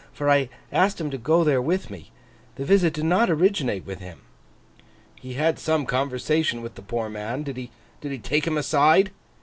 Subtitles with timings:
[0.13, 2.09] For I asked him to go there with me.
[2.55, 4.21] The visit did not originate with him.'
[5.17, 7.43] 'He had some conversation with the poor man.
[7.43, 7.57] Did
[8.01, 9.11] he take him aside?